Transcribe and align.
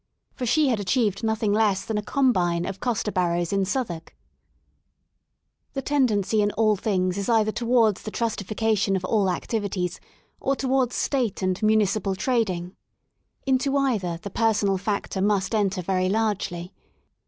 For 0.33 0.47
she 0.47 0.69
had 0.69 0.79
achieved 0.79 1.21
nothing 1.23 1.53
less 1.53 1.85
than 1.85 1.95
a 1.95 2.01
combine" 2.01 2.65
of 2.65 2.79
coster 2.79 3.11
barrows 3.11 3.53
in 3.53 3.65
Southwark* 3.65 4.17
The 5.73 5.83
tendency 5.83 6.41
in 6.41 6.49
all 6.53 6.75
things 6.75 7.19
is 7.19 7.29
either 7.29 7.51
towards 7.51 8.01
the 8.01 8.09
trustification 8.09 8.95
of 8.95 9.05
all 9.05 9.29
activities 9.29 9.99
or 10.39 10.55
towards 10.55 10.95
State 10.95 11.43
and 11.43 11.61
Municipal 11.61 12.15
trading.^ 12.15 12.73
Into 13.45 13.77
either 13.77 14.17
the 14.19 14.31
personal 14.31 14.79
factor 14.79 15.21
must 15.21 15.53
enter 15.53 15.83
very 15.83 16.09
largely. 16.09 16.73